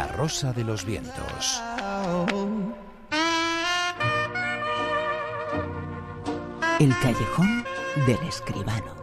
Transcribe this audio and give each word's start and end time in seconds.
La 0.00 0.06
Rosa 0.06 0.50
de 0.54 0.64
los 0.64 0.86
Vientos. 0.86 1.62
El 6.78 6.98
callejón 7.02 7.66
del 8.06 8.18
escribano. 8.26 8.94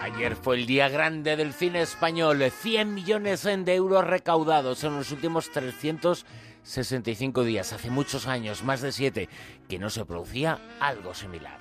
Ayer 0.00 0.36
fue 0.36 0.54
el 0.54 0.66
día 0.66 0.88
grande 0.88 1.34
del 1.34 1.52
cine 1.52 1.82
español. 1.82 2.48
100 2.48 2.94
millones 2.94 3.42
de 3.42 3.74
euros 3.74 4.06
recaudados 4.06 4.84
en 4.84 4.94
los 4.94 5.10
últimos 5.10 5.50
365 5.50 7.42
días. 7.42 7.72
Hace 7.72 7.90
muchos 7.90 8.28
años, 8.28 8.62
más 8.62 8.82
de 8.82 8.92
siete, 8.92 9.28
que 9.68 9.80
no 9.80 9.90
se 9.90 10.04
producía 10.04 10.60
algo 10.78 11.12
similar. 11.12 11.58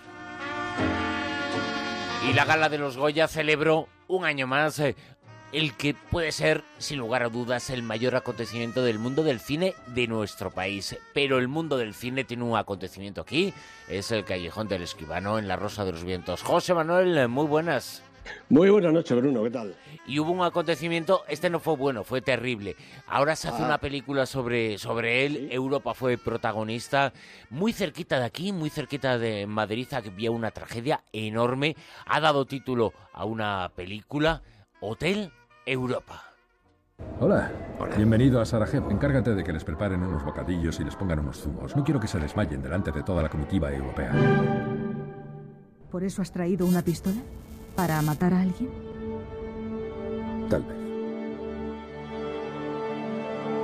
Y 2.29 2.33
la 2.33 2.45
gala 2.45 2.69
de 2.69 2.77
los 2.77 2.97
Goya 2.97 3.27
celebró 3.27 3.87
un 4.07 4.25
año 4.25 4.45
más 4.45 4.77
eh, 4.79 4.95
el 5.51 5.73
que 5.75 5.93
puede 5.93 6.31
ser, 6.31 6.63
sin 6.77 6.99
lugar 6.99 7.23
a 7.23 7.29
dudas, 7.29 7.69
el 7.69 7.83
mayor 7.83 8.15
acontecimiento 8.15 8.83
del 8.83 8.99
mundo 8.99 9.23
del 9.23 9.39
cine 9.39 9.73
de 9.87 10.07
nuestro 10.07 10.51
país. 10.51 10.97
Pero 11.13 11.39
el 11.39 11.47
mundo 11.47 11.77
del 11.77 11.93
cine 11.93 12.23
tiene 12.23 12.43
un 12.43 12.57
acontecimiento 12.57 13.21
aquí, 13.21 13.53
es 13.87 14.11
el 14.11 14.25
Callejón 14.25 14.67
del 14.67 14.83
Escribano 14.83 15.39
en 15.39 15.47
la 15.47 15.55
Rosa 15.55 15.85
de 15.85 15.91
los 15.91 16.03
Vientos. 16.03 16.43
José 16.43 16.73
Manuel, 16.73 17.27
muy 17.27 17.47
buenas. 17.47 18.03
Muy 18.49 18.69
buenas 18.69 18.93
noches, 18.93 19.17
Bruno, 19.17 19.43
¿qué 19.43 19.49
tal? 19.49 19.75
Y 20.05 20.19
hubo 20.19 20.31
un 20.31 20.43
acontecimiento, 20.43 21.23
este 21.27 21.49
no 21.49 21.59
fue 21.59 21.75
bueno, 21.75 22.03
fue 22.03 22.21
terrible. 22.21 22.75
Ahora 23.07 23.35
se 23.35 23.47
hace 23.47 23.63
Ah. 23.63 23.65
una 23.65 23.77
película 23.79 24.27
sobre, 24.27 24.77
sobre 24.77 25.25
él, 25.25 25.47
Europa 25.51 25.95
fue 25.95 26.17
protagonista, 26.17 27.11
muy 27.49 27.73
cerquita 27.73 28.19
de 28.19 28.25
aquí, 28.25 28.51
muy 28.51 28.69
cerquita 28.69 29.17
de 29.17 29.47
Madrid, 29.47 29.87
había 29.93 30.29
una 30.29 30.51
tragedia 30.51 31.03
enorme, 31.11 31.75
ha 32.05 32.19
dado 32.19 32.45
título 32.45 32.93
a 33.13 33.25
una 33.25 33.71
película, 33.75 34.43
Hotel 34.81 35.31
Europa. 35.69 36.23
Hola. 37.19 37.51
Bienvenido 37.95 38.41
a 38.41 38.45
Sarajevo. 38.45 38.89
Encárgate 38.89 39.35
de 39.35 39.43
que 39.43 39.53
les 39.53 39.63
preparen 39.63 40.01
unos 40.01 40.23
bocadillos 40.23 40.79
y 40.79 40.83
les 40.83 40.95
pongan 40.95 41.19
unos 41.19 41.41
zumos. 41.41 41.75
No 41.75 41.83
quiero 41.83 41.99
que 41.99 42.07
se 42.07 42.19
desmayen 42.19 42.61
delante 42.61 42.91
de 42.91 43.03
toda 43.03 43.21
la 43.21 43.29
comitiva 43.29 43.71
europea. 43.71 44.11
¿Por 45.91 46.03
eso 46.03 46.21
has 46.21 46.31
traído 46.31 46.65
una 46.65 46.81
pistola? 46.81 47.21
¿Para 47.75 48.01
matar 48.01 48.33
a 48.33 48.41
alguien? 48.41 48.69
Tal 50.49 50.63
vez. 50.63 50.77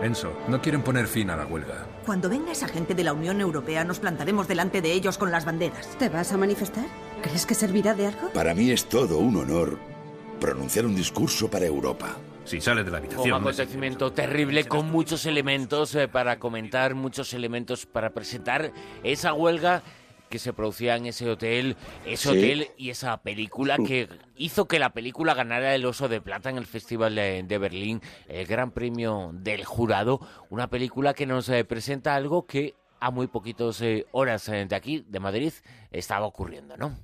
Enzo, 0.04 0.34
no 0.48 0.62
quieren 0.62 0.84
poner 0.84 1.08
fin 1.08 1.30
a 1.32 1.36
la 1.36 1.46
huelga. 1.46 1.88
Cuando 2.06 2.30
venga 2.30 2.52
esa 2.52 2.68
gente 2.68 2.94
de 2.94 3.04
la 3.04 3.14
Unión 3.14 3.42
Europea, 3.42 3.84
nos 3.84 4.00
plantaremos 4.00 4.48
delante 4.48 4.82
de 4.82 4.92
ellos 4.92 5.18
con 5.18 5.32
las 5.32 5.46
banderas. 5.46 5.88
¿Te 5.98 6.10
vas 6.10 6.32
a 6.32 6.38
manifestar? 6.38 6.86
¿Crees 7.24 7.46
que 7.46 7.56
servirá 7.56 7.96
de 7.96 8.08
algo? 8.08 8.30
Para 8.34 8.54
mí 8.54 8.70
es 8.70 8.86
todo 8.86 9.18
un 9.18 9.38
honor 9.38 9.95
pronunciar 10.40 10.86
un 10.86 10.96
discurso 10.96 11.50
para 11.50 11.66
Europa. 11.66 12.16
Si 12.44 12.62
sale 12.62 12.84
de 12.84 12.92
la 12.92 13.00
Fue 13.00 13.08
un 13.08 13.14
habitación... 13.16 13.42
acontecimiento 13.42 14.14
terrible 14.14 14.66
con 14.66 14.92
muchos 14.92 15.26
elementos 15.26 15.96
eh, 15.96 16.08
para 16.08 16.38
comentar, 16.38 16.94
muchos 16.94 17.34
elementos 17.34 17.86
para 17.86 18.12
presentar 18.12 18.72
esa 19.04 19.34
huelga 19.34 19.82
que 20.30 20.38
se 20.40 20.54
producía 20.54 20.96
en 20.96 21.06
ese 21.06 21.30
hotel, 21.30 21.76
ese 22.06 22.30
Sí. 22.30 22.38
hotel 22.38 22.68
y 22.78 22.90
esa 22.90 23.18
película 23.18 23.78
que 23.78 24.10
hizo 24.36 24.68
que 24.68 24.80
la 24.80 24.90
película 24.92 25.34
ganara 25.34 25.74
el 25.74 25.86
Oso 25.86 26.08
de 26.08 26.20
Plata 26.22 26.50
en 26.50 26.58
el 26.58 26.66
Festival 26.66 27.16
de, 27.16 27.44
de 27.44 27.58
Berlín, 27.58 28.02
el 28.28 28.46
Gran 28.46 28.72
Premio 28.72 29.32
del 29.34 29.66
Jurado, 29.66 30.20
una 30.50 30.68
película 30.68 31.14
que 31.14 31.26
nos 31.26 31.48
eh, 31.50 31.64
presenta 31.64 32.16
algo 32.16 32.46
que 32.46 32.76
a 33.00 33.12
muy 33.12 33.28
poquitos 33.28 33.82
eh, 33.82 34.06
horas 34.12 34.50
eh, 34.50 34.66
de 34.68 34.76
aquí, 34.76 35.06
de 35.08 35.20
Madrid, 35.20 35.54
estaba 35.92 36.26
ocurriendo, 36.26 36.76
¿no? 36.78 36.96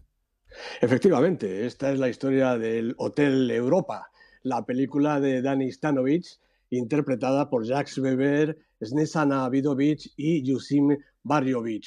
Efectivamente, 0.81 1.66
esta 1.66 1.91
es 1.91 1.99
la 1.99 2.09
historia 2.09 2.57
del 2.57 2.95
Hotel 2.97 3.49
Europa, 3.52 4.11
la 4.44 4.66
película 4.66 5.19
de 5.19 5.41
Dani 5.41 5.71
Stanovic, 5.71 6.25
interpretada 6.69 7.49
por 7.49 7.66
Jacques 7.66 7.97
Weber, 7.97 8.58
Snesana 8.81 9.47
Vidovic 9.49 10.11
y 10.16 10.43
Yusim 10.43 10.97
Barjovic. 11.23 11.85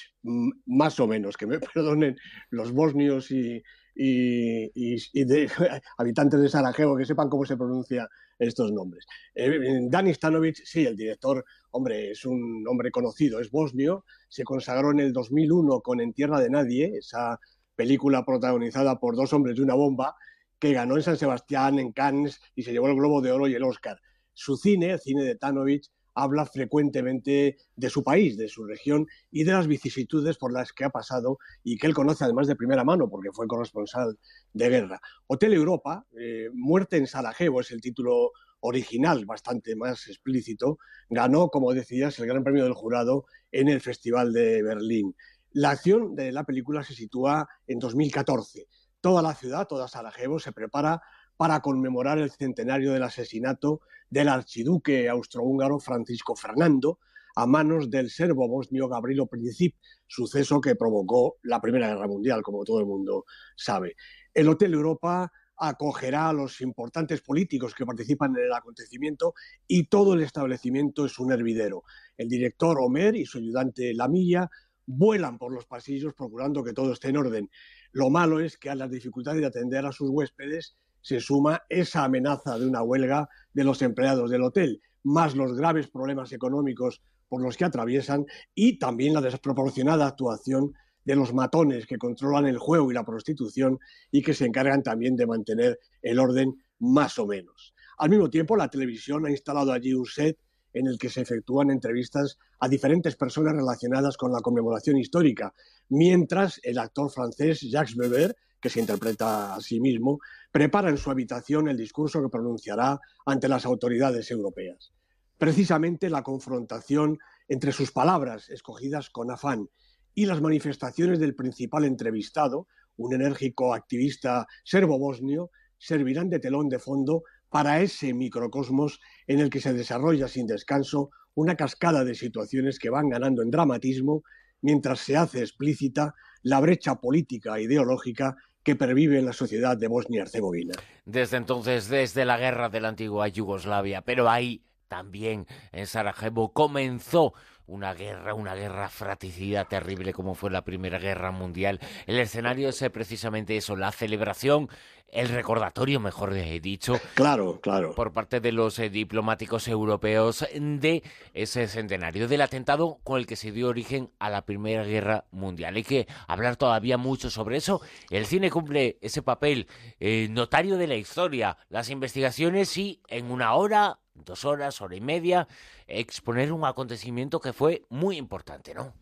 Más 0.66 1.00
o 1.00 1.06
menos, 1.06 1.36
que 1.36 1.46
me 1.46 1.58
perdonen 1.74 2.16
los 2.50 2.72
bosnios 2.72 3.30
y, 3.30 3.62
habitantes 5.98 6.40
de 6.40 6.48
Sarajevo 6.48 6.96
que 6.96 7.04
sepan 7.04 7.28
cómo 7.28 7.44
se 7.44 7.56
pronuncian 7.56 8.06
estos 8.38 8.72
nombres. 8.72 9.06
Eh, 9.34 9.88
Stanovic, 10.14 10.56
sí, 10.64 10.84
el 10.84 10.96
director, 10.96 11.44
hombre, 11.70 12.10
es 12.10 12.24
un 12.24 12.64
hombre 12.68 12.90
conocido, 12.90 13.40
es 13.40 13.50
bosnio, 13.50 14.04
se 14.28 14.44
consagró 14.44 14.90
en 14.90 15.00
el 15.00 15.12
2001 15.12 15.80
con 15.80 16.00
En 16.00 16.12
Tierra 16.12 16.40
de 16.40 16.50
Nadie, 16.50 16.96
esa 16.98 17.38
película 17.76 18.24
protagonizada 18.24 18.98
por 19.00 19.16
dos 19.16 19.32
hombres 19.32 19.58
y 19.58 19.62
una 19.62 19.74
bomba, 19.74 20.16
que 20.58 20.72
ganó 20.72 20.96
en 20.96 21.02
San 21.02 21.16
Sebastián, 21.16 21.78
en 21.78 21.92
Cannes, 21.92 22.40
y 22.54 22.62
se 22.62 22.72
llevó 22.72 22.88
el 22.88 22.94
Globo 22.94 23.20
de 23.20 23.32
Oro 23.32 23.48
y 23.48 23.54
el 23.54 23.64
Oscar. 23.64 24.00
Su 24.32 24.56
cine, 24.56 24.92
el 24.92 25.00
cine 25.00 25.22
de 25.22 25.36
Tanovic, 25.36 25.90
habla 26.14 26.46
frecuentemente 26.46 27.58
de 27.74 27.90
su 27.90 28.02
país, 28.02 28.36
de 28.36 28.48
su 28.48 28.64
región 28.64 29.06
y 29.30 29.44
de 29.44 29.52
las 29.52 29.66
vicisitudes 29.66 30.38
por 30.38 30.52
las 30.52 30.72
que 30.72 30.84
ha 30.84 30.90
pasado 30.90 31.38
y 31.62 31.76
que 31.76 31.86
él 31.86 31.94
conoce 31.94 32.24
además 32.24 32.46
de 32.46 32.56
primera 32.56 32.84
mano 32.84 33.10
porque 33.10 33.30
fue 33.32 33.48
corresponsal 33.48 34.18
de 34.52 34.68
guerra. 34.68 35.00
Hotel 35.26 35.54
Europa, 35.54 36.06
eh, 36.18 36.48
Muerte 36.52 36.96
en 36.96 37.06
Sarajevo 37.06 37.60
es 37.60 37.70
el 37.72 37.80
título 37.80 38.30
original, 38.60 39.26
bastante 39.26 39.76
más 39.76 40.06
explícito, 40.06 40.78
ganó, 41.10 41.48
como 41.48 41.74
decías, 41.74 42.18
el 42.18 42.26
Gran 42.26 42.44
Premio 42.44 42.64
del 42.64 42.72
Jurado 42.72 43.26
en 43.52 43.68
el 43.68 43.80
Festival 43.82 44.32
de 44.32 44.62
Berlín. 44.62 45.14
La 45.54 45.70
acción 45.70 46.16
de 46.16 46.32
la 46.32 46.42
película 46.42 46.82
se 46.82 46.94
sitúa 46.94 47.48
en 47.68 47.78
2014. 47.78 48.66
Toda 49.00 49.22
la 49.22 49.36
ciudad, 49.36 49.68
toda 49.68 49.86
Sarajevo, 49.86 50.40
se 50.40 50.50
prepara 50.50 51.00
para 51.36 51.60
conmemorar 51.60 52.18
el 52.18 52.32
centenario 52.32 52.92
del 52.92 53.04
asesinato 53.04 53.80
del 54.10 54.30
archiduque 54.30 55.08
austrohúngaro 55.08 55.78
Francisco 55.78 56.34
Fernando 56.34 56.98
a 57.36 57.46
manos 57.46 57.88
del 57.88 58.10
serbo 58.10 58.48
bosnio 58.48 58.88
Gabrilo 58.88 59.26
Princip, 59.26 59.76
suceso 60.08 60.60
que 60.60 60.74
provocó 60.74 61.36
la 61.42 61.60
Primera 61.60 61.86
Guerra 61.86 62.08
Mundial, 62.08 62.42
como 62.42 62.64
todo 62.64 62.80
el 62.80 62.86
mundo 62.86 63.24
sabe. 63.54 63.94
El 64.34 64.48
Hotel 64.48 64.74
Europa 64.74 65.30
acogerá 65.56 66.30
a 66.30 66.32
los 66.32 66.60
importantes 66.62 67.20
políticos 67.20 67.76
que 67.76 67.86
participan 67.86 68.36
en 68.36 68.46
el 68.46 68.52
acontecimiento 68.52 69.34
y 69.68 69.84
todo 69.84 70.14
el 70.14 70.22
establecimiento 70.22 71.06
es 71.06 71.16
un 71.20 71.30
hervidero. 71.30 71.84
El 72.16 72.28
director 72.28 72.78
Homer 72.80 73.14
y 73.14 73.24
su 73.24 73.38
ayudante 73.38 73.94
Lamilla 73.94 74.50
vuelan 74.86 75.38
por 75.38 75.52
los 75.52 75.66
pasillos 75.66 76.14
procurando 76.14 76.62
que 76.62 76.72
todo 76.72 76.92
esté 76.92 77.08
en 77.08 77.16
orden. 77.16 77.50
Lo 77.92 78.10
malo 78.10 78.40
es 78.40 78.58
que 78.58 78.70
a 78.70 78.74
las 78.74 78.90
dificultades 78.90 79.40
de 79.40 79.46
atender 79.46 79.84
a 79.86 79.92
sus 79.92 80.10
huéspedes 80.10 80.76
se 81.00 81.20
suma 81.20 81.62
esa 81.68 82.04
amenaza 82.04 82.58
de 82.58 82.66
una 82.66 82.82
huelga 82.82 83.28
de 83.52 83.64
los 83.64 83.82
empleados 83.82 84.30
del 84.30 84.42
hotel, 84.42 84.80
más 85.02 85.34
los 85.34 85.54
graves 85.54 85.88
problemas 85.88 86.32
económicos 86.32 87.02
por 87.28 87.42
los 87.42 87.56
que 87.56 87.64
atraviesan 87.64 88.26
y 88.54 88.78
también 88.78 89.14
la 89.14 89.20
desproporcionada 89.20 90.06
actuación 90.06 90.72
de 91.04 91.16
los 91.16 91.34
matones 91.34 91.86
que 91.86 91.98
controlan 91.98 92.46
el 92.46 92.58
juego 92.58 92.90
y 92.90 92.94
la 92.94 93.04
prostitución 93.04 93.78
y 94.10 94.22
que 94.22 94.34
se 94.34 94.46
encargan 94.46 94.82
también 94.82 95.16
de 95.16 95.26
mantener 95.26 95.78
el 96.00 96.18
orden 96.18 96.54
más 96.78 97.18
o 97.18 97.26
menos. 97.26 97.74
Al 97.98 98.10
mismo 98.10 98.30
tiempo, 98.30 98.56
la 98.56 98.68
televisión 98.68 99.26
ha 99.26 99.30
instalado 99.30 99.72
allí 99.72 99.92
un 99.92 100.06
set 100.06 100.38
en 100.74 100.86
el 100.86 100.98
que 100.98 101.08
se 101.08 101.22
efectúan 101.22 101.70
entrevistas 101.70 102.38
a 102.60 102.68
diferentes 102.68 103.16
personas 103.16 103.54
relacionadas 103.54 104.16
con 104.16 104.32
la 104.32 104.40
conmemoración 104.40 104.98
histórica, 104.98 105.54
mientras 105.88 106.60
el 106.62 106.78
actor 106.78 107.10
francés 107.10 107.60
Jacques 107.62 107.96
Weber, 107.96 108.36
que 108.60 108.70
se 108.70 108.80
interpreta 108.80 109.54
a 109.54 109.60
sí 109.60 109.80
mismo, 109.80 110.18
prepara 110.50 110.90
en 110.90 110.98
su 110.98 111.10
habitación 111.10 111.68
el 111.68 111.76
discurso 111.76 112.20
que 112.22 112.28
pronunciará 112.28 112.98
ante 113.24 113.48
las 113.48 113.64
autoridades 113.64 114.30
europeas. 114.30 114.92
Precisamente 115.38 116.10
la 116.10 116.22
confrontación 116.22 117.18
entre 117.48 117.72
sus 117.72 117.92
palabras, 117.92 118.48
escogidas 118.50 119.10
con 119.10 119.30
afán, 119.30 119.68
y 120.14 120.26
las 120.26 120.40
manifestaciones 120.40 121.18
del 121.18 121.34
principal 121.34 121.84
entrevistado, 121.84 122.66
un 122.96 123.14
enérgico 123.14 123.74
activista 123.74 124.46
serbo-bosnio, 124.64 125.50
servirán 125.78 126.30
de 126.30 126.38
telón 126.38 126.68
de 126.68 126.78
fondo 126.78 127.24
para 127.54 127.80
ese 127.82 128.12
microcosmos 128.14 129.00
en 129.28 129.38
el 129.38 129.48
que 129.48 129.60
se 129.60 129.72
desarrolla 129.72 130.26
sin 130.26 130.48
descanso 130.48 131.10
una 131.36 131.54
cascada 131.54 132.04
de 132.04 132.16
situaciones 132.16 132.80
que 132.80 132.90
van 132.90 133.08
ganando 133.08 133.42
en 133.42 133.52
dramatismo 133.52 134.24
mientras 134.60 134.98
se 134.98 135.16
hace 135.16 135.38
explícita 135.38 136.16
la 136.42 136.58
brecha 136.58 136.96
política 136.96 137.56
e 137.56 137.62
ideológica 137.62 138.34
que 138.64 138.74
pervive 138.74 139.20
en 139.20 139.26
la 139.26 139.32
sociedad 139.32 139.76
de 139.76 139.86
Bosnia-Herzegovina. 139.86 140.74
Desde 141.04 141.36
entonces, 141.36 141.88
desde 141.88 142.24
la 142.24 142.38
guerra 142.38 142.70
de 142.70 142.80
la 142.80 142.88
antigua 142.88 143.28
Yugoslavia, 143.28 144.02
pero 144.02 144.28
ahí 144.28 144.60
también 144.88 145.46
en 145.72 145.86
Sarajevo 145.86 146.52
comenzó 146.52 147.34
una 147.66 147.94
guerra, 147.94 148.34
una 148.34 148.54
guerra 148.54 148.88
fratricida 148.88 149.64
terrible 149.64 150.12
como 150.12 150.34
fue 150.34 150.50
la 150.50 150.62
Primera 150.64 150.98
Guerra 150.98 151.30
Mundial. 151.30 151.80
El 152.06 152.18
escenario 152.18 152.68
es 152.68 152.84
precisamente 152.92 153.56
eso, 153.56 153.74
la 153.76 153.90
celebración, 153.90 154.68
el 155.08 155.28
recordatorio, 155.28 156.00
mejor 156.00 156.34
dicho, 156.34 157.00
Claro, 157.14 157.60
claro. 157.60 157.94
por 157.94 158.12
parte 158.12 158.40
de 158.40 158.52
los 158.52 158.78
eh, 158.80 158.90
diplomáticos 158.90 159.68
europeos 159.68 160.44
de 160.54 161.02
ese 161.32 161.68
centenario 161.68 162.26
del 162.26 162.40
atentado 162.40 162.98
con 163.04 163.18
el 163.18 163.26
que 163.26 163.36
se 163.36 163.52
dio 163.52 163.68
origen 163.68 164.10
a 164.18 164.28
la 164.28 164.44
Primera 164.44 164.84
Guerra 164.84 165.24
Mundial. 165.30 165.76
Hay 165.76 165.84
que 165.84 166.06
hablar 166.26 166.56
todavía 166.56 166.98
mucho 166.98 167.30
sobre 167.30 167.58
eso. 167.58 167.80
El 168.10 168.26
cine 168.26 168.50
cumple 168.50 168.98
ese 169.00 169.22
papel 169.22 169.68
eh, 170.00 170.26
notario 170.30 170.76
de 170.76 170.88
la 170.88 170.96
historia, 170.96 171.56
las 171.68 171.90
investigaciones 171.90 172.76
y 172.76 173.00
en 173.08 173.30
una 173.30 173.54
hora 173.54 174.00
dos 174.14 174.44
horas, 174.44 174.80
hora 174.80 174.96
y 174.96 175.00
media, 175.00 175.48
exponer 175.86 176.52
un 176.52 176.64
acontecimiento 176.64 177.40
que 177.40 177.52
fue 177.52 177.82
muy 177.88 178.16
importante, 178.16 178.74
¿no? 178.74 178.94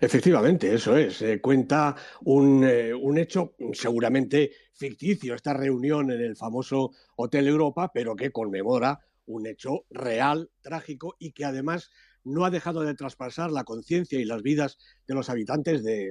Efectivamente, 0.00 0.72
eso 0.72 0.96
es. 0.96 1.24
cuenta 1.40 1.96
un, 2.22 2.64
eh, 2.64 2.94
un, 2.94 3.18
hecho 3.18 3.54
seguramente 3.72 4.52
ficticio, 4.72 5.34
esta 5.34 5.52
reunión 5.52 6.10
en 6.12 6.20
el 6.20 6.36
famoso 6.36 6.92
Hotel 7.16 7.48
Europa, 7.48 7.90
pero 7.92 8.14
que 8.14 8.30
conmemora 8.30 9.00
un 9.26 9.46
hecho 9.46 9.84
real, 9.90 10.50
trágico 10.60 11.16
y 11.18 11.32
que 11.32 11.44
además 11.44 11.90
no 12.24 12.44
ha 12.44 12.50
dejado 12.50 12.82
de 12.82 12.94
traspasar 12.94 13.50
la 13.50 13.64
conciencia 13.64 14.18
y 14.18 14.24
las 14.24 14.42
vidas 14.42 14.78
de 15.06 15.14
los 15.14 15.28
habitantes 15.28 15.82
de, 15.82 16.10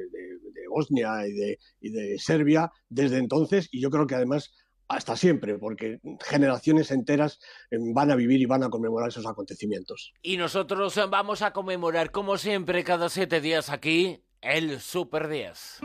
Bosnia 0.69 1.27
y 1.27 1.91
de 1.91 2.17
Serbia 2.17 2.71
desde 2.89 3.19
entonces 3.19 3.69
y 3.71 3.79
yo 3.79 3.91
creo 3.91 4.07
que 4.07 4.15
además 4.15 4.51
hasta 4.87 5.15
siempre, 5.15 5.57
porque 5.57 5.99
generaciones 6.25 6.91
enteras 6.91 7.39
em, 7.71 7.93
van 7.93 8.11
a 8.11 8.15
vivir 8.15 8.41
y 8.41 8.45
van 8.45 8.63
a 8.63 8.69
conmemorar 8.69 9.09
esos 9.09 9.25
acontecimientos. 9.25 10.13
Y 10.21 10.37
nosotros 10.37 10.99
vamos 11.09 11.41
a 11.41 11.51
conmemorar, 11.51 12.11
como 12.11 12.37
siempre, 12.37 12.83
cada 12.83 13.09
siete 13.09 13.41
días 13.41 13.69
aquí, 13.69 14.23
el 14.41 14.79
Super 14.79 15.27
10. 15.27 15.79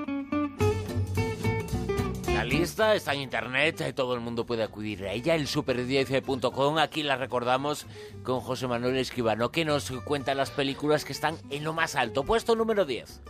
La 2.39 2.45
lista 2.45 2.95
está 2.95 3.15
en 3.15 3.23
internet, 3.23 3.81
eh, 3.81 3.93
todo 3.93 4.15
el 4.15 4.21
mundo 4.21 4.47
puede 4.47 4.63
acudir 4.63 5.05
a 5.05 5.13
ella, 5.13 5.35
el 5.35 5.49
super10.com. 5.49 6.79
Aquí 6.79 7.03
la 7.03 7.17
recordamos 7.17 7.85
con 8.23 8.39
José 8.39 8.69
Manuel 8.69 8.97
Esquivano, 8.97 9.51
que 9.51 9.65
nos 9.65 9.91
cuenta 10.05 10.37
las 10.37 10.53
películas 10.53 11.05
que 11.05 11.13
están 11.13 11.37
en 11.51 11.65
lo 11.65 11.73
más 11.73 11.97
alto. 11.97 12.23
Puesto 12.23 12.55
número 12.55 12.85
10. 12.85 13.23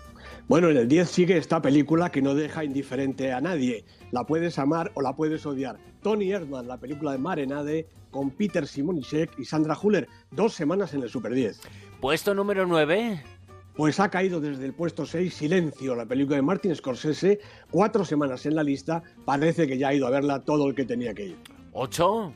Bueno, 0.49 0.71
en 0.71 0.79
el 0.79 0.89
10 0.89 1.11
sigue 1.11 1.37
esta 1.37 1.61
película 1.61 2.11
que 2.11 2.23
no 2.23 2.35
deja 2.35 2.65
indiferente 2.65 3.35
a 3.35 3.41
nadie. 3.43 3.85
La 4.13 4.25
puedes 4.25 4.59
amar 4.59 4.91
o 4.95 5.03
la 5.03 5.15
puedes 5.15 5.45
odiar. 5.45 5.79
Tony 6.03 6.33
Erdmann, 6.33 6.67
la 6.67 6.79
película 6.79 7.13
de 7.13 7.19
Marenade, 7.19 7.87
con 8.11 8.31
Peter 8.31 8.67
Simonicek 8.67 9.39
y 9.39 9.45
Sandra 9.45 9.77
Huller. 9.79 10.09
Dos 10.31 10.55
semanas 10.55 10.95
en 10.95 11.03
el 11.03 11.11
Super 11.11 11.35
10. 11.35 11.61
Puesto 12.01 12.35
número 12.35 12.67
9. 12.67 13.23
Pues 13.77 14.01
ha 14.01 14.09
caído 14.09 14.41
desde 14.41 14.65
el 14.65 14.73
puesto 14.73 15.05
6 15.05 15.35
Silencio, 15.35 15.95
la 15.95 16.07
película 16.07 16.37
de 16.37 16.43
Martin 16.43 16.75
Scorsese, 16.75 17.41
cuatro 17.71 18.07
semanas 18.07 18.47
en 18.47 18.57
la 18.57 18.63
lista, 18.63 19.03
parece 19.27 19.69
que 19.69 19.77
ya 19.77 19.89
ha 19.89 19.95
ido 19.95 20.07
a 20.07 20.11
verla 20.11 20.41
todo 20.41 20.67
el 20.67 20.75
que 20.75 20.87
tenía 20.87 21.13
que 21.13 21.27
ir. 21.27 21.37
¿Ocho? 21.73 22.33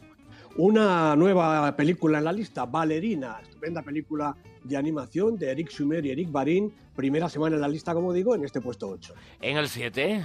Una 0.56 1.16
nueva 1.16 1.75
película 1.75 2.19
en 2.19 2.25
la 2.25 2.32
lista, 2.32 2.66
Ballerina, 2.66 3.38
estupenda 3.43 3.81
película 3.81 4.37
de 4.62 4.76
animación 4.76 5.38
de 5.38 5.50
Eric 5.50 5.70
Schumer 5.70 6.04
y 6.04 6.10
Eric 6.10 6.31
Barin, 6.31 6.70
primera 6.94 7.31
semana 7.31 7.56
en 7.56 7.62
la 7.62 7.69
lista, 7.69 7.94
como 7.94 8.12
digo, 8.12 8.34
en 8.34 8.44
este 8.44 8.60
puesto 8.60 8.88
8. 8.90 9.14
¿En 9.40 9.56
el 9.56 9.66
7? 9.66 10.22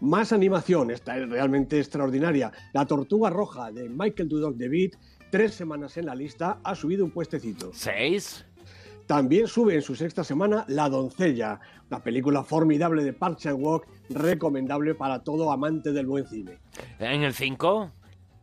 Más 0.00 0.32
animación, 0.32 0.90
esta 0.90 1.18
es 1.18 1.28
realmente 1.28 1.78
extraordinaria. 1.78 2.50
La 2.72 2.86
Tortuga 2.86 3.28
Roja 3.28 3.70
de 3.70 3.90
Michael 3.90 4.30
Dudok 4.30 4.56
David, 4.56 4.94
tres 5.30 5.52
semanas 5.52 5.98
en 5.98 6.06
la 6.06 6.14
lista, 6.14 6.58
ha 6.64 6.74
subido 6.74 7.04
un 7.04 7.10
puestecito. 7.10 7.70
¿Seis? 7.74 8.46
También 9.06 9.46
sube 9.46 9.74
en 9.74 9.82
su 9.82 9.94
sexta 9.94 10.24
semana 10.24 10.64
La 10.68 10.88
doncella, 10.88 11.60
una 11.90 12.02
película 12.02 12.42
formidable 12.42 13.04
de 13.04 13.12
Park 13.12 13.38
Chan-wook, 13.40 13.86
recomendable 14.08 14.94
para 14.94 15.22
todo 15.22 15.52
amante 15.52 15.92
del 15.92 16.06
buen 16.06 16.26
cine. 16.26 16.58
¿En 16.98 17.22
el 17.22 17.34
5? 17.34 17.92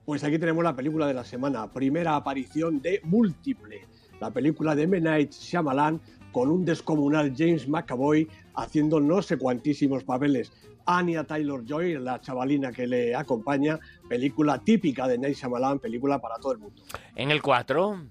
Pues 0.06 0.22
aquí 0.24 0.38
tenemos 0.38 0.64
la 0.64 0.76
película 0.76 1.08
de 1.08 1.14
la 1.14 1.24
semana, 1.24 1.72
primera 1.72 2.18
aparición 2.18 2.82
de 2.82 3.00
Múltiple, 3.04 3.88
la 4.20 4.32
película 4.32 4.76
de 4.76 4.84
M. 4.84 5.00
Night 5.00 5.32
Shyamalan 5.32 6.02
con 6.34 6.50
un 6.50 6.66
descomunal 6.66 7.34
James 7.38 7.70
McAvoy 7.70 8.28
haciendo 8.56 9.00
no 9.00 9.22
sé 9.22 9.38
cuantísimos 9.38 10.04
papeles. 10.04 10.52
Anya 10.86 11.24
Taylor-Joy, 11.24 12.00
la 12.00 12.20
chavalina 12.20 12.74
que 12.74 12.86
le 12.86 13.16
acompaña, 13.16 13.80
película 14.10 14.60
típica 14.60 15.08
de 15.08 15.18
Night 15.18 15.38
Shyamalan, 15.38 15.80
película 15.80 16.20
para 16.20 16.36
todo 16.36 16.52
el 16.52 16.58
mundo. 16.58 16.82
¿En 17.16 17.32
el 17.32 17.42
4? 17.42 18.02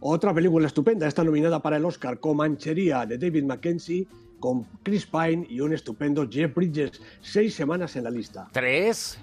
Otra 0.00 0.34
película 0.34 0.66
estupenda, 0.66 1.08
está 1.08 1.24
nominada 1.24 1.60
para 1.60 1.78
el 1.78 1.84
Oscar, 1.86 2.20
Comanchería, 2.20 3.06
de 3.06 3.16
David 3.16 3.44
Mackenzie, 3.44 4.06
con 4.38 4.64
Chris 4.82 5.06
Pine 5.06 5.46
y 5.48 5.60
un 5.60 5.72
estupendo 5.72 6.28
Jeff 6.30 6.54
Bridges, 6.54 7.00
seis 7.22 7.54
semanas 7.54 7.96
en 7.96 8.04
la 8.04 8.10
lista. 8.10 8.48
¿Tres? 8.52 9.18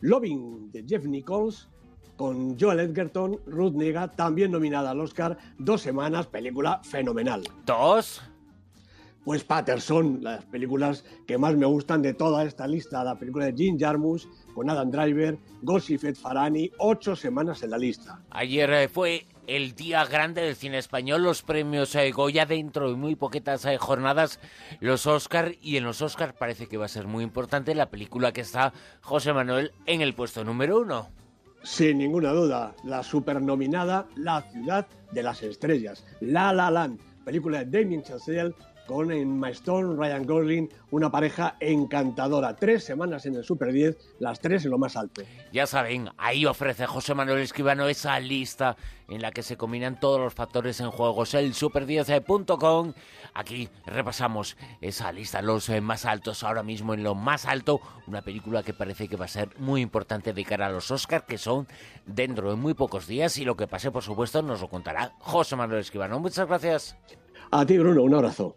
Loving, 0.00 0.70
de 0.72 0.84
Jeff 0.86 1.04
Nichols, 1.04 1.68
con 2.16 2.58
Joel 2.58 2.80
Edgerton, 2.80 3.38
Ruth 3.46 3.74
Nega, 3.74 4.08
también 4.08 4.50
nominada 4.50 4.90
al 4.90 5.00
Oscar, 5.00 5.36
dos 5.58 5.82
semanas, 5.82 6.26
película 6.26 6.80
fenomenal. 6.82 7.42
¿Dos? 7.64 8.22
Pues 9.24 9.42
Patterson, 9.42 10.22
las 10.22 10.44
películas 10.44 11.04
que 11.26 11.36
más 11.36 11.56
me 11.56 11.66
gustan 11.66 12.00
de 12.00 12.14
toda 12.14 12.44
esta 12.44 12.66
lista, 12.66 13.02
la 13.02 13.18
película 13.18 13.46
de 13.46 13.54
Jim 13.54 13.76
Jarmus 13.78 14.28
con 14.54 14.70
Adam 14.70 14.90
Driver, 14.90 15.36
Gossifet 15.62 16.16
Farani, 16.16 16.70
ocho 16.78 17.16
semanas 17.16 17.62
en 17.64 17.70
la 17.70 17.78
lista. 17.78 18.22
Ayer 18.30 18.70
eh, 18.70 18.88
fue 18.88 19.26
el 19.46 19.74
día 19.74 20.04
grande 20.04 20.42
del 20.42 20.56
cine 20.56 20.78
español, 20.78 21.22
los 21.22 21.42
premios 21.42 21.94
eh, 21.94 22.10
Goya 22.10 22.46
dentro 22.46 22.90
de 22.90 22.96
muy 22.96 23.14
poquitas 23.14 23.64
eh, 23.64 23.78
jornadas, 23.78 24.40
los 24.80 25.06
Oscar 25.06 25.52
y 25.60 25.76
en 25.76 25.84
los 25.84 26.02
Oscar 26.02 26.34
parece 26.34 26.66
que 26.66 26.76
va 26.76 26.86
a 26.86 26.88
ser 26.88 27.06
muy 27.06 27.22
importante 27.24 27.74
la 27.74 27.90
película 27.90 28.32
que 28.32 28.40
está 28.40 28.72
José 29.00 29.32
Manuel 29.32 29.72
en 29.86 30.00
el 30.00 30.14
puesto 30.14 30.44
número 30.44 30.80
uno. 30.80 31.10
Sin 31.62 31.98
ninguna 31.98 32.30
duda, 32.32 32.74
la 32.84 33.02
supernominada 33.02 34.06
La 34.16 34.42
ciudad 34.42 34.86
de 35.10 35.22
las 35.22 35.42
estrellas, 35.42 36.04
La 36.20 36.52
La 36.52 36.70
Land, 36.70 37.00
película 37.24 37.64
de 37.64 37.80
Damien 37.80 38.02
Chazelle 38.02 38.54
con 38.86 39.12
Emma 39.12 39.50
Stone, 39.50 39.96
Ryan 39.96 40.26
Gosling, 40.26 40.68
una 40.90 41.10
pareja 41.10 41.56
encantadora. 41.60 42.56
Tres 42.56 42.84
semanas 42.84 43.26
en 43.26 43.34
el 43.34 43.44
Super 43.44 43.72
10, 43.72 43.96
las 44.20 44.40
tres 44.40 44.64
en 44.64 44.70
lo 44.70 44.78
más 44.78 44.96
alto. 44.96 45.22
Ya 45.52 45.66
saben, 45.66 46.10
ahí 46.16 46.46
ofrece 46.46 46.86
José 46.86 47.14
Manuel 47.14 47.40
Escribano 47.40 47.88
esa 47.88 48.18
lista 48.20 48.76
en 49.08 49.22
la 49.22 49.30
que 49.30 49.42
se 49.42 49.56
combinan 49.56 50.00
todos 50.00 50.20
los 50.20 50.34
factores 50.34 50.80
en 50.80 50.90
juegos, 50.90 51.34
el 51.34 51.54
super10.com. 51.54 52.92
Aquí 53.34 53.68
repasamos 53.86 54.56
esa 54.80 55.12
lista, 55.12 55.42
los 55.42 55.68
eh, 55.68 55.80
más 55.80 56.04
altos 56.04 56.42
ahora 56.42 56.62
mismo 56.62 56.94
en 56.94 57.02
lo 57.02 57.14
más 57.14 57.46
alto, 57.46 57.80
una 58.06 58.22
película 58.22 58.62
que 58.62 58.72
parece 58.72 59.08
que 59.08 59.16
va 59.16 59.26
a 59.26 59.28
ser 59.28 59.50
muy 59.58 59.80
importante 59.80 60.32
de 60.32 60.44
cara 60.44 60.66
a 60.66 60.70
los 60.70 60.90
Oscars, 60.90 61.24
que 61.24 61.38
son 61.38 61.66
dentro 62.06 62.50
de 62.50 62.56
muy 62.56 62.74
pocos 62.74 63.06
días 63.06 63.38
y 63.38 63.44
lo 63.44 63.56
que 63.56 63.66
pase, 63.66 63.90
por 63.90 64.02
supuesto, 64.02 64.42
nos 64.42 64.60
lo 64.60 64.68
contará 64.68 65.12
José 65.18 65.56
Manuel 65.56 65.80
Escribano. 65.80 66.18
Muchas 66.18 66.46
gracias. 66.46 66.96
A 67.50 67.64
ti, 67.64 67.78
Bruno, 67.78 68.02
un 68.02 68.14
abrazo. 68.14 68.56